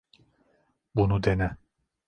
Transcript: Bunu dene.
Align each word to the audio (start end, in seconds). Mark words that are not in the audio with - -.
Bunu 0.95 1.23
dene. 1.23 1.57